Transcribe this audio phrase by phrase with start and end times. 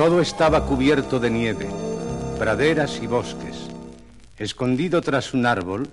[0.00, 1.68] Todo estaba cubierto de nieve,
[2.38, 3.68] praderas y bosques.
[4.38, 5.90] Escondido tras un árbol,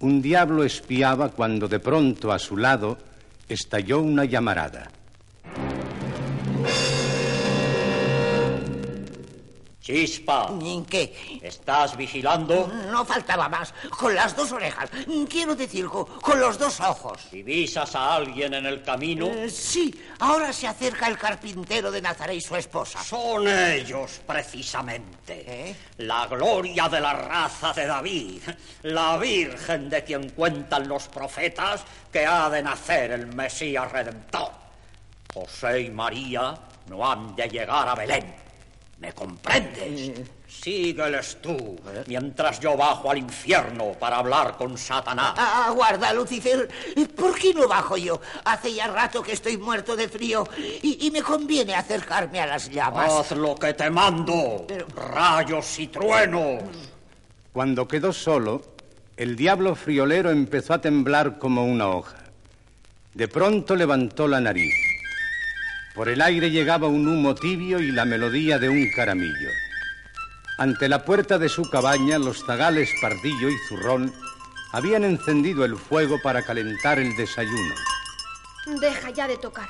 [0.00, 2.96] un diablo espiaba cuando de pronto a su lado
[3.46, 4.90] estalló una llamarada.
[9.84, 10.48] Chispa.
[10.88, 11.40] ¿Qué?
[11.42, 12.72] ¿Estás vigilando?
[12.90, 13.74] No faltaba más.
[13.90, 14.88] Con las dos orejas.
[15.28, 17.30] Quiero decir, con, con los dos ojos.
[17.30, 19.26] ¿Divisas a alguien en el camino?
[19.26, 23.02] Eh, sí, ahora se acerca el carpintero de Nazaret y su esposa.
[23.04, 25.44] Son ellos, precisamente.
[25.46, 25.76] ¿Eh?
[25.98, 28.40] La gloria de la raza de David.
[28.84, 34.50] La Virgen de quien cuentan los profetas que ha de nacer el Mesías Redentor.
[35.34, 36.54] José y María
[36.86, 38.43] no han de llegar a Belén.
[39.04, 40.22] ¿Me comprendes?
[40.48, 45.34] Sígueles tú, mientras yo bajo al infierno para hablar con Satanás.
[45.36, 46.66] Ah, Aguarda, Lucifer.
[47.14, 48.18] ¿Por qué no bajo yo?
[48.46, 50.48] Hace ya rato que estoy muerto de frío
[50.82, 53.12] y, y me conviene acercarme a las llamas.
[53.12, 56.62] Haz lo que te mando, Pero- rayos y truenos.
[57.52, 58.62] Cuando quedó solo,
[59.18, 62.16] el diablo friolero empezó a temblar como una hoja.
[63.12, 64.72] De pronto levantó la nariz.
[65.94, 69.50] Por el aire llegaba un humo tibio y la melodía de un caramillo.
[70.58, 74.12] Ante la puerta de su cabaña, los zagales Pardillo y Zurrón
[74.72, 77.74] habían encendido el fuego para calentar el desayuno.
[78.80, 79.68] Deja ya de tocar.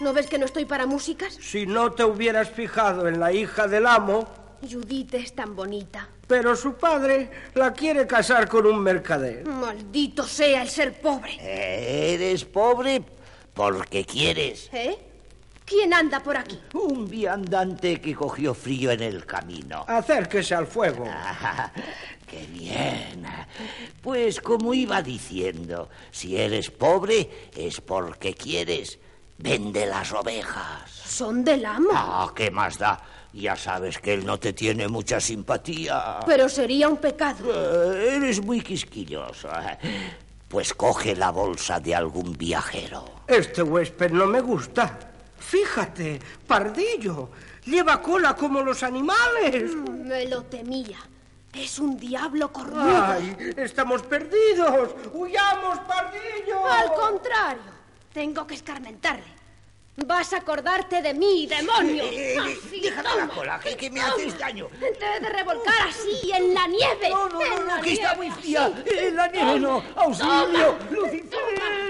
[0.00, 1.34] ¿No ves que no estoy para músicas?
[1.40, 4.28] Si no te hubieras fijado en la hija del amo,
[4.68, 6.08] Judith es tan bonita.
[6.26, 9.46] pero su padre la quiere casar con un mercader.
[9.46, 11.36] Maldito sea el ser pobre.
[11.40, 13.02] Eres pobre
[13.52, 14.68] porque quieres.
[14.72, 14.96] ¿Eh?
[15.64, 16.60] ¿Quién anda por aquí?
[16.74, 19.84] Un viandante que cogió frío en el camino.
[19.88, 21.04] Acérquese al fuego.
[21.08, 21.72] Ah,
[22.26, 23.24] ¡Qué bien!
[24.02, 28.98] Pues como iba diciendo, si eres pobre es porque quieres.
[29.38, 30.90] Vende las ovejas.
[30.90, 31.88] Son del amo.
[31.92, 33.00] Ah, ¿qué más da?
[33.32, 36.20] Ya sabes que él no te tiene mucha simpatía.
[36.24, 37.44] Pero sería un pecado.
[37.94, 39.48] Eh, eres muy quisquilloso.
[40.46, 43.04] Pues coge la bolsa de algún viajero.
[43.26, 45.13] Este huésped no me gusta.
[45.48, 47.30] Fíjate, pardillo.
[47.66, 49.74] Lleva cola como los animales.
[49.74, 50.98] Me lo temía.
[51.52, 53.04] Es un diablo cornudo.
[53.06, 53.36] ¡Ay!
[53.56, 54.90] ¡Estamos perdidos!
[55.12, 56.66] ¡Huyamos, pardillo!
[56.66, 57.62] Al contrario,
[58.12, 59.34] tengo que escarmentarle.
[60.06, 62.02] Vas a acordarte de mí, demonio.
[62.04, 64.12] Eh, Así, déjame la toma, cola, que, que me toma.
[64.14, 64.66] haces daño.
[64.80, 67.10] Te he de revolcar así, en la nieve.
[67.10, 68.64] No, no, en no, no, que está muy fría.
[68.66, 68.82] así.
[68.86, 69.84] Eh, la nieve no.
[69.94, 70.72] ¡Auxilio!
[70.72, 70.90] Toma.
[70.90, 71.83] ¡Lucifer!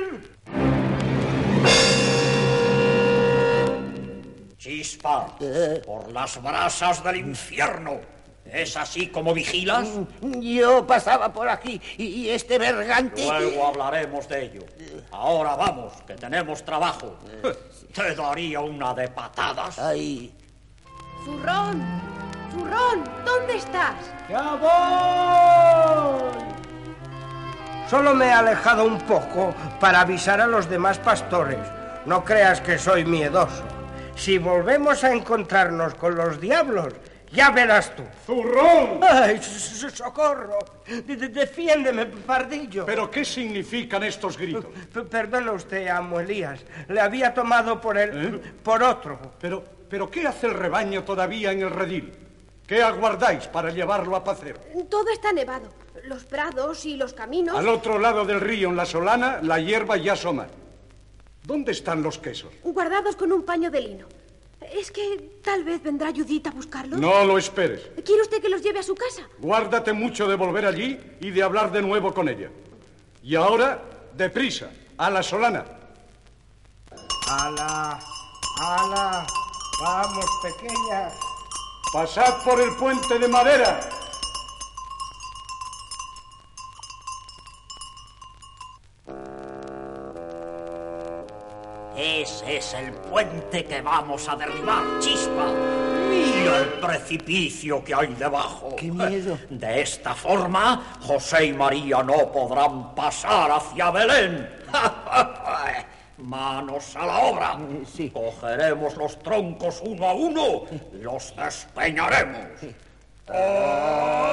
[4.64, 5.26] Chispa,
[5.84, 8.00] por las brasas del infierno.
[8.46, 9.86] ¿Es así como vigilas?
[10.40, 13.26] Yo pasaba por aquí y, este bergante...
[13.26, 14.62] Luego hablaremos de ello.
[15.12, 17.14] Ahora vamos, que tenemos trabajo.
[17.92, 19.78] Te daría una de patadas.
[19.78, 20.32] Ay,
[21.26, 21.84] Zurrón,
[22.50, 23.96] zurrón, ¿dónde estás?
[24.30, 26.22] ¡Ya voy!
[27.90, 31.60] Solo me he alejado un poco para avisar a los demás pastores.
[32.06, 33.73] No creas que soy miedoso.
[34.16, 36.94] Si volvemos a encontrarnos con los diablos,
[37.32, 38.02] ya verás tú.
[38.26, 39.00] ¡Zurrón!
[39.02, 40.58] ¡Ay, so- socorro!
[40.86, 42.86] De- de- defiéndeme, pardillo.
[42.86, 44.66] ¿Pero qué significan estos gritos?
[44.92, 46.60] P- Perdona usted, amo Elías.
[46.88, 48.38] Le había tomado por el...
[48.62, 49.18] por otro.
[49.40, 52.12] ¿Pero, ¿Pero qué hace el rebaño todavía en el redil?
[52.66, 54.54] ¿Qué aguardáis para llevarlo a paseo?
[54.88, 55.68] Todo está nevado.
[56.04, 57.56] Los prados y los caminos.
[57.58, 60.46] Al otro lado del río, en la solana, la hierba ya asoma.
[61.44, 62.50] ¿Dónde están los quesos?
[62.62, 64.06] Guardados con un paño de lino.
[64.72, 66.98] Es que tal vez vendrá Judith a buscarlos.
[66.98, 67.82] No lo esperes.
[68.02, 69.28] ¿Quiere usted que los lleve a su casa?
[69.38, 72.50] Guárdate mucho de volver allí y de hablar de nuevo con ella.
[73.22, 73.82] Y ahora,
[74.16, 75.64] deprisa, a la solana.
[77.28, 78.00] ¡Ala!
[78.60, 79.26] ¡Ala!
[79.82, 81.08] ¡Vamos, pequeña!
[81.92, 83.80] Pasad por el puente de madera.
[92.46, 95.46] Es el puente que vamos a derribar, chispa.
[96.08, 98.76] Mira el precipicio que hay debajo.
[98.76, 99.38] ¡Qué miedo!
[99.48, 104.48] De esta forma, José y María no podrán pasar hacia Belén.
[106.18, 107.58] Manos a la obra.
[107.92, 108.10] sí.
[108.10, 110.62] Cogeremos los troncos uno a uno
[110.92, 112.46] y los despeñaremos.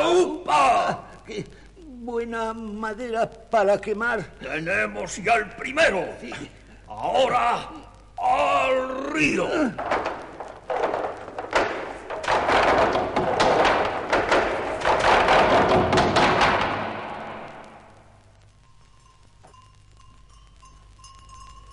[0.04, 1.04] ¡Aupa!
[1.26, 1.46] ¡Qué
[1.78, 4.24] buena madera para quemar!
[4.40, 6.06] Tenemos ya el primero.
[6.88, 7.70] Ahora
[8.22, 9.48] al río.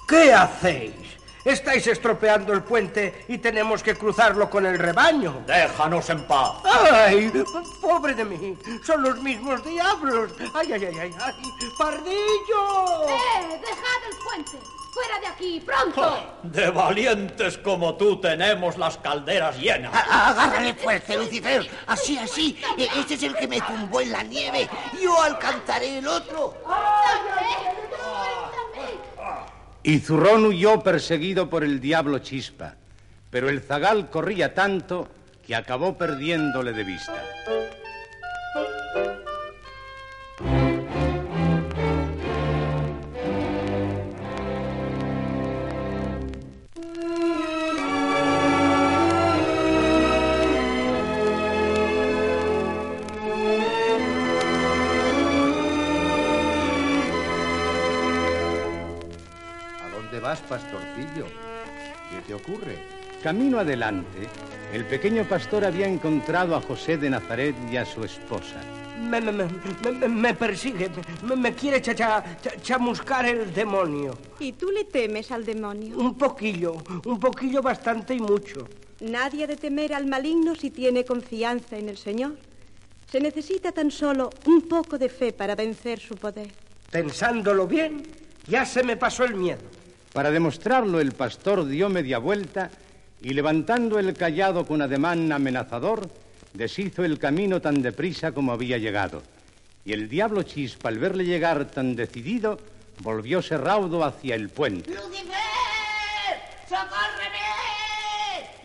[0.09, 1.18] ¿Qué hacéis?
[1.49, 5.43] Estáis estropeando el puente y tenemos que cruzarlo con el rebaño.
[5.47, 6.57] Déjanos en paz.
[6.63, 7.33] ¡Ay!
[7.81, 8.55] ¡Pobre de mí!
[8.85, 10.31] Son los mismos diablos.
[10.55, 11.15] ¡Ay, ay, ay, ay!
[11.19, 11.33] ay.
[11.79, 13.09] ¡Pardillo!
[13.09, 13.61] ¡Eh!
[13.63, 14.59] ¡Dejad el puente!
[14.93, 15.61] ¡Fuera de aquí!
[15.65, 16.35] ¡Pronto!
[16.43, 19.95] De valientes como tú tenemos las calderas llenas.
[19.95, 21.67] A- Agárrale fuerte, Lucifer.
[21.87, 22.61] Así, así.
[22.77, 24.69] Este es el que me tumbó en la nieve.
[25.01, 26.55] Yo alcanzaré el otro.
[29.89, 32.75] Y Zurrón huyó perseguido por el diablo Chispa,
[33.31, 35.09] pero el zagal corría tanto
[35.47, 37.25] que acabó perdiéndole de vista.
[60.19, 61.27] Dónde vas, pastorcillo?
[62.11, 62.77] ¿Qué te ocurre?
[63.23, 64.29] Camino adelante,
[64.73, 68.61] el pequeño pastor había encontrado a José de Nazaret y a su esposa.
[69.01, 69.47] Me, me, me,
[69.93, 70.91] me- me persigue,
[71.23, 74.17] me, me quiere cha- cha- cha- chamuscar el demonio.
[74.41, 75.97] ¿Y tú le temes al demonio?
[75.97, 78.67] Un poquillo, un poquillo bastante y mucho.
[79.01, 82.37] Nadie ha de temer al maligno si tiene confianza en el Señor.
[83.11, 86.49] Se necesita tan solo un poco de fe para vencer su poder.
[86.91, 88.03] Pensándolo bien,
[88.49, 89.63] ya se me pasó el miedo.
[90.19, 92.73] Para demostrarlo, el pastor dio media vuelta
[93.23, 96.11] y levantando el callado con ademán amenazador,
[96.55, 99.23] deshizo el camino tan deprisa como había llegado.
[99.85, 102.59] Y el diablo Chispa, al verle llegar tan decidido,
[102.99, 104.91] volvióse raudo hacia el puente.
[104.91, 105.37] ¡Lucifer!
[106.69, 107.39] ¡Socórreme!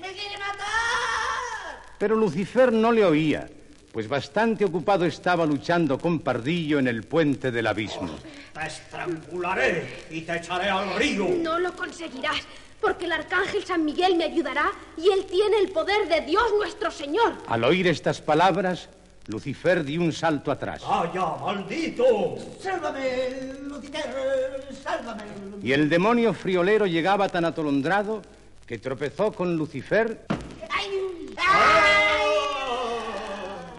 [0.01, 1.83] ¡Me quiere matar!
[1.99, 3.47] Pero Lucifer no le oía,
[3.93, 8.09] pues bastante ocupado estaba luchando con Pardillo en el puente del abismo.
[8.51, 11.29] Te estrangularé y te echaré al río.
[11.39, 12.41] No lo conseguirás,
[12.81, 16.89] porque el arcángel San Miguel me ayudará y él tiene el poder de Dios nuestro
[16.89, 17.35] Señor.
[17.47, 18.89] Al oír estas palabras,
[19.27, 20.81] Lucifer dio un salto atrás.
[20.81, 22.35] ¡Vaya, maldito!
[22.59, 24.69] ¡Sálvame, Lucifer!
[24.83, 25.23] ¡Sálvame!
[25.61, 28.23] Y el demonio friolero llegaba tan atolondrado
[28.65, 30.25] que tropezó con Lucifer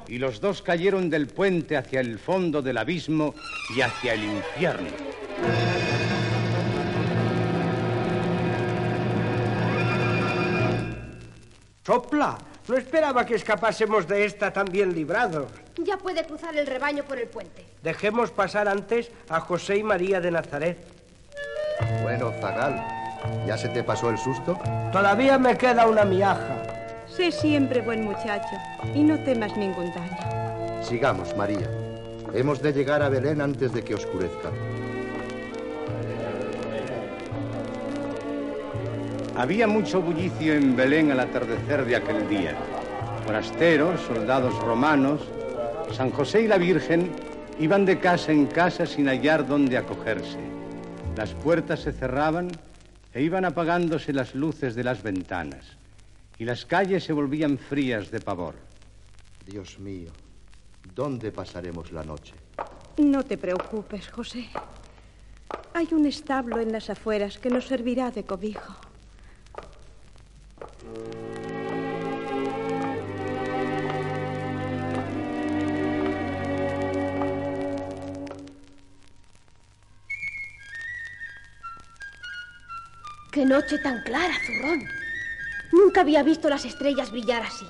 [0.09, 3.35] y los dos cayeron del puente hacia el fondo del abismo
[3.77, 4.89] y hacia el infierno.
[11.85, 15.51] Sopla, no esperaba que escapásemos de esta tan bien librados.
[15.77, 17.67] Ya puede cruzar el rebaño por el puente.
[17.83, 20.79] Dejemos pasar antes a José y María de Nazaret.
[22.03, 22.83] Bueno, Zagal,
[23.47, 24.59] ¿ya se te pasó el susto?
[24.93, 26.74] Todavía me queda una miaja.
[27.17, 28.57] Sé siempre buen muchacho
[28.93, 30.83] y no temas ningún daño.
[30.83, 31.71] Sigamos, María.
[32.35, 34.51] Hemos de llegar a Belén antes de que oscurezca.
[39.37, 42.57] Había mucho bullicio en Belén al atardecer de aquel día.
[43.25, 45.21] Forasteros, soldados romanos,
[45.93, 47.13] San José y la Virgen
[47.61, 50.41] iban de casa en casa sin hallar dónde acogerse.
[51.17, 52.51] Las puertas se cerraban
[53.13, 55.77] e iban apagándose las luces de las ventanas.
[56.39, 58.55] Y las calles se volvían frías de pavor.
[59.47, 60.11] Dios mío,
[60.95, 62.35] ¿dónde pasaremos la noche?
[62.99, 64.49] No te preocupes, José.
[65.75, 68.75] Hay un establo en las afueras que nos servirá de cobijo.
[83.31, 85.04] ¡Qué noche tan clara, zurrón!
[85.75, 87.67] Nunca había visto las estrellas brillar así.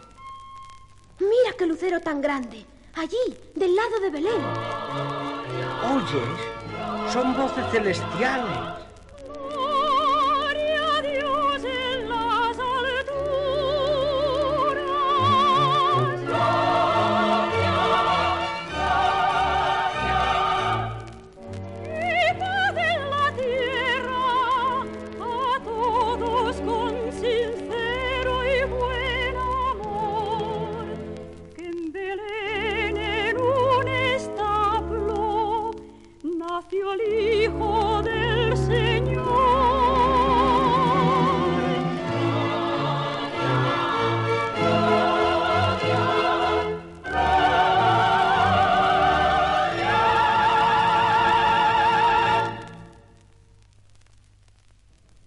[1.20, 4.42] Mira qué lucero tan grande, allí, del lado de Belén.
[5.90, 7.12] ¿Oyes?
[7.14, 8.73] Son voces celestiales.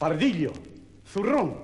[0.08, 0.54] Pardillo,
[1.06, 1.58] zurrón,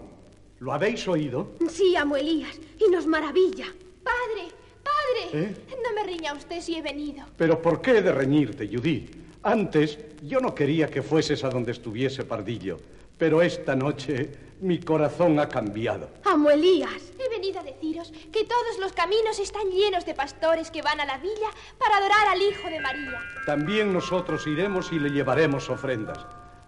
[0.59, 1.51] ¿lo habéis oído?
[1.69, 3.67] Sí, amo Elías, y nos maravilla.
[4.03, 4.51] Padre,
[4.83, 5.55] padre, ¿Eh?
[5.81, 7.25] no me riña usted si he venido.
[7.37, 9.09] Pero ¿por qué he de reñirte, Judy?
[9.43, 12.79] Antes yo no quería que fueses a donde estuviese Pardillo,
[13.17, 16.09] Pero esta noche mi corazón ha cambiado.
[16.25, 17.13] Amo Elías.
[17.17, 21.05] He venido a deciros que todos los caminos están llenos de pastores que van a
[21.05, 23.21] la villa para adorar al Hijo de María.
[23.45, 26.19] También nosotros iremos y le llevaremos ofrendas.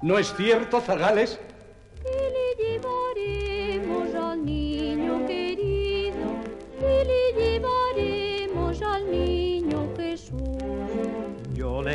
[0.02, 1.38] ¿No es cierto, Zagales?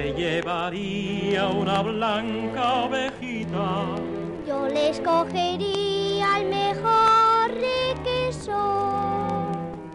[0.01, 3.85] Yo le llevaría una blanca ovejita.
[4.47, 8.57] Yo le escogería al mejor requesón.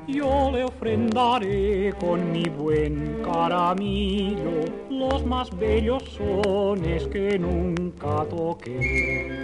[0.08, 9.44] Yo le ofrendaré con mi buen caramillo los más bellos sones que nunca toqué.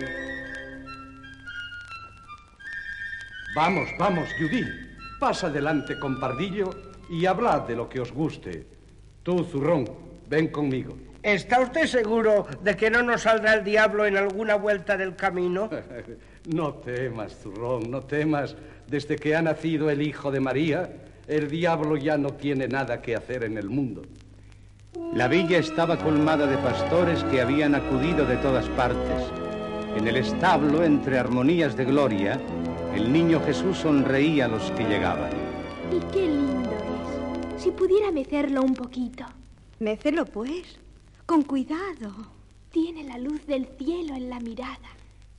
[3.56, 4.63] Vamos, vamos, Judy.
[5.20, 6.70] Pasa adelante con Pardillo
[7.10, 8.68] y hablad de lo que os guste.
[9.24, 10.97] Tú, Zurrón, ven conmigo.
[11.21, 15.69] ¿Está usted seguro de que no nos saldrá el diablo en alguna vuelta del camino?
[16.50, 18.55] No temas, Zurrón, no temas.
[18.88, 20.91] Desde que ha nacido el Hijo de María,
[21.27, 24.01] el diablo ya no tiene nada que hacer en el mundo.
[25.13, 29.23] La villa estaba colmada de pastores que habían acudido de todas partes.
[29.95, 32.41] En el establo, entre armonías de gloria,
[32.95, 35.29] el niño Jesús sonreía a los que llegaban.
[35.91, 36.71] Y qué lindo
[37.55, 37.61] es.
[37.61, 39.25] Si pudiera mecerlo un poquito.
[39.81, 40.77] Mécelo, pues.
[41.25, 42.13] Con cuidado.
[42.71, 44.77] Tiene la luz del cielo en la mirada.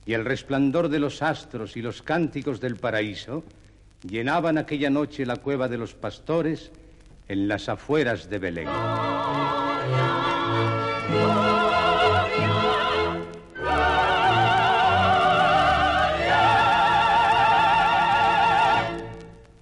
[0.05, 3.45] Y el resplandor de los astros y los cánticos del paraíso
[4.05, 6.71] llenaban aquella noche la cueva de los pastores
[7.29, 8.67] en las afueras de Belén.